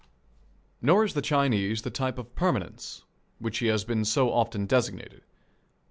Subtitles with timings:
[0.81, 3.03] Nor is the Chinese the type of permanence
[3.37, 5.21] which he has been so often designated.